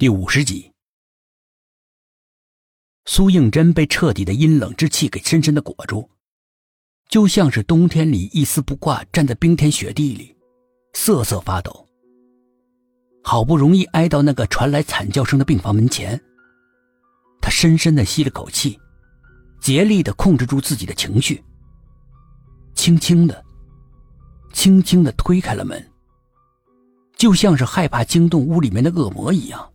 [0.00, 0.72] 第五十集，
[3.04, 6.08] 苏应真被彻底的阴冷之气给深深的裹住，
[7.10, 10.34] 就像是冬天里一丝不挂站在冰天雪地里，
[10.94, 11.86] 瑟瑟发抖。
[13.22, 16.18] 好不容易挨到那个传来惨叫声的病房门前，
[17.42, 18.80] 他深深的吸了口气，
[19.60, 21.44] 竭力的控制住自己的情绪，
[22.74, 23.44] 轻轻的、
[24.54, 25.90] 轻轻的推开了门，
[27.18, 29.70] 就像是害怕惊动屋里面的恶魔一样。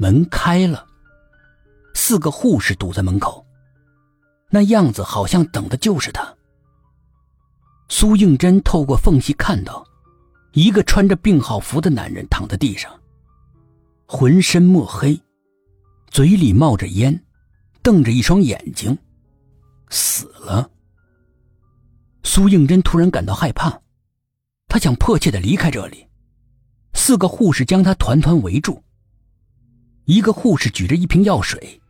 [0.00, 0.86] 门开了，
[1.92, 3.44] 四个护士堵在门口，
[4.48, 6.26] 那样子好像等的就是他。
[7.90, 9.86] 苏应真透过缝隙看到，
[10.52, 12.90] 一个穿着病号服的男人躺在地上，
[14.06, 15.20] 浑身墨黑，
[16.08, 17.22] 嘴里冒着烟，
[17.82, 18.96] 瞪着一双眼睛，
[19.90, 20.70] 死了。
[22.22, 23.78] 苏应真突然感到害怕，
[24.66, 26.08] 他想迫切的离开这里，
[26.94, 28.82] 四个护士将他团团围住。
[30.04, 31.80] 一个护士举着一瓶药水，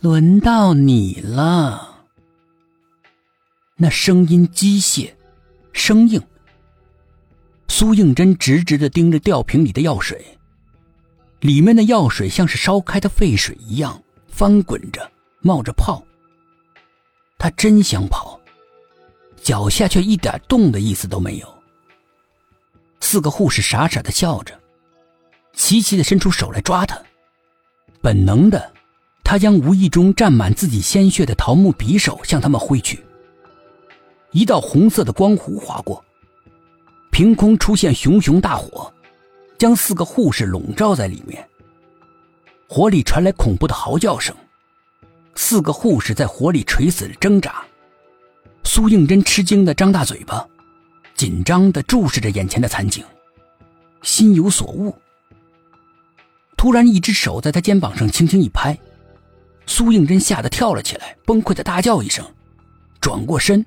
[0.00, 2.04] 轮到你了。
[3.76, 5.14] 那声音机械、
[5.72, 6.20] 生硬。
[7.68, 10.38] 苏应真直直的盯着吊瓶里的药水，
[11.40, 16.02] 里面的药水像是烧开的沸水一样翻滚着，冒着泡。
[17.38, 18.40] 他真想跑，
[19.42, 21.62] 脚下却一点动的意思都没有。
[23.00, 24.58] 四个护士傻傻的笑着。
[25.56, 27.00] 齐齐的伸出手来抓他，
[28.02, 28.72] 本能的，
[29.24, 33.02] 他将无意中沾满自己鲜血的桃木匕首向他们挥去。
[34.32, 36.04] 一道红色的光弧划过，
[37.10, 38.92] 凭空出现熊熊大火，
[39.58, 41.44] 将四个护士笼罩在里面。
[42.68, 44.36] 火里传来恐怖的嚎叫声，
[45.34, 47.64] 四个护士在火里垂死挣扎。
[48.62, 50.46] 苏应真吃惊的张大嘴巴，
[51.14, 53.02] 紧张的注视着眼前的惨景，
[54.02, 54.94] 心有所悟。
[56.56, 58.76] 突然，一只手在他肩膀上轻轻一拍，
[59.66, 62.24] 苏应真吓得跳了起来，崩溃的大叫一声，
[63.00, 63.64] 转过身，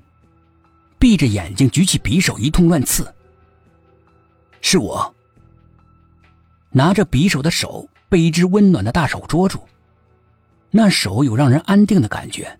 [0.98, 3.12] 闭着眼睛举起匕首一通乱刺。
[4.60, 5.14] 是我。
[6.72, 9.60] 拿着匕首的手被一只温暖的大手捉住，
[10.70, 12.58] 那手有让人安定的感觉。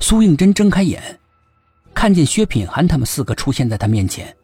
[0.00, 1.20] 苏应真睁开眼，
[1.94, 4.34] 看见薛品涵他们四个出现在他面前，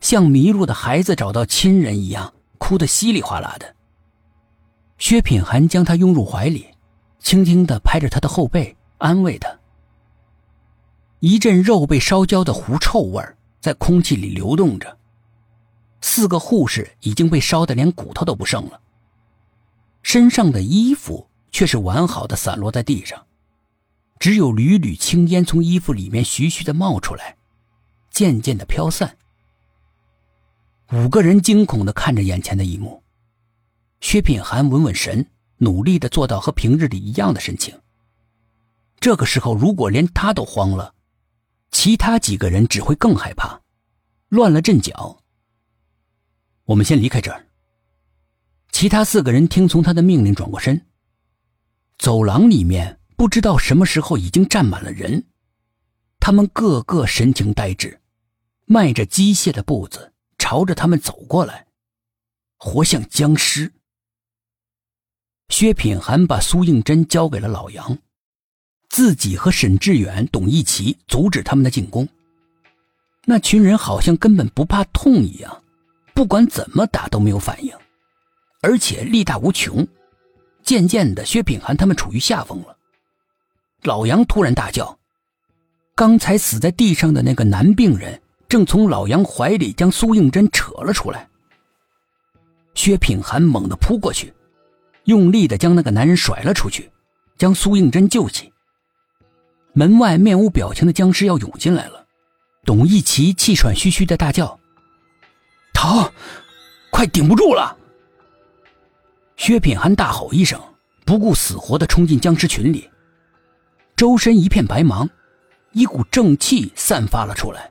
[0.00, 2.32] 像迷路的孩子找到亲人一样。
[2.64, 3.76] 哭得稀里哗啦的。
[4.96, 6.66] 薛品涵将他拥入怀里，
[7.18, 9.54] 轻轻的拍着他的后背，安慰他。
[11.20, 13.22] 一阵肉被烧焦的狐臭味
[13.60, 14.96] 在空气里流动着。
[16.00, 18.80] 四个护士已经被烧得连骨头都不剩了，
[20.02, 23.26] 身上的衣服却是完好的散落在地上，
[24.18, 27.36] 只有缕缕青烟从衣服里面徐徐的冒出来，
[28.08, 29.18] 渐渐的飘散。
[30.94, 33.02] 五个人惊恐的看着眼前的一幕，
[34.00, 37.76] 薛品涵稳稳神，努力的做到和平日里一样的神情。
[39.00, 40.94] 这个时候，如果连他都慌了，
[41.72, 43.60] 其他几个人只会更害怕，
[44.28, 45.20] 乱了阵脚。
[46.66, 47.44] 我们先离开这儿。
[48.70, 50.80] 其他四个人听从他的命令，转过身。
[51.98, 55.24] 走廊里面不知道什么时候已经站满了人，
[56.20, 58.00] 他们个个神情呆滞，
[58.66, 60.12] 迈着机械的步子。
[60.44, 61.64] 朝着他们走过来，
[62.58, 63.72] 活像僵尸。
[65.48, 67.96] 薛品涵把苏应真交给了老杨，
[68.90, 72.06] 自己和沈志远、董一奇阻止他们的进攻。
[73.24, 75.64] 那群人好像根本不怕痛一样，
[76.14, 77.72] 不管怎么打都没有反应，
[78.60, 79.88] 而且力大无穷。
[80.62, 82.76] 渐渐的，薛品涵他们处于下风了。
[83.80, 84.98] 老杨突然大叫
[85.96, 88.20] ：“刚才死在地上的那个男病人！”
[88.54, 91.28] 正从老杨怀里将苏应真扯了出来，
[92.74, 94.32] 薛品涵猛地扑过去，
[95.06, 96.88] 用力的将那个男人甩了出去，
[97.36, 98.52] 将苏应真救起。
[99.72, 102.06] 门外面无表情的僵尸要涌进来了，
[102.64, 104.56] 董一奇气喘吁吁的大叫
[105.74, 106.08] ：“逃，
[106.92, 107.76] 快顶不住了！”
[109.36, 110.60] 薛品涵大吼一声，
[111.04, 112.88] 不顾死活的冲进僵尸群里，
[113.96, 115.10] 周身一片白芒，
[115.72, 117.68] 一股正气散发了出来。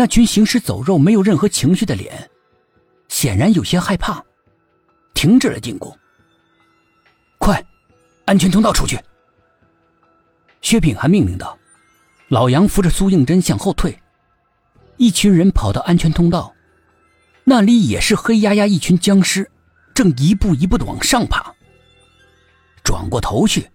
[0.00, 2.30] 那群行尸走肉没有任何情绪的脸，
[3.08, 4.24] 显然有些害怕，
[5.12, 5.94] 停止了进攻。
[7.36, 7.62] 快，
[8.24, 8.98] 安全通道出去！
[10.62, 11.54] 薛品涵命令道。
[12.28, 13.94] 老杨扶着苏应真向后退，
[14.96, 16.50] 一群人跑到安全通道，
[17.44, 19.50] 那里也是黑压压一群僵尸，
[19.94, 21.54] 正一步一步的往上爬。
[22.82, 23.68] 转过头去，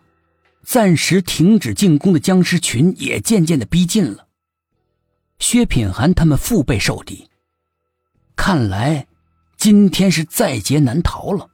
[0.63, 4.25] 暂时停止进攻的僵尸群也渐渐的逼近了。
[5.39, 7.29] 薛品涵他们腹背受敌，
[8.35, 9.07] 看来
[9.57, 11.49] 今天是在劫难逃了。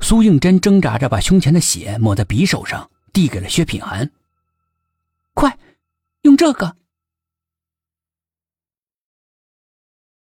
[0.00, 4.10] 苏应真挣扎着把胸前的血抹在匕首上，递给了薛品涵
[5.34, 5.58] ：“快，
[6.22, 6.76] 用这个。”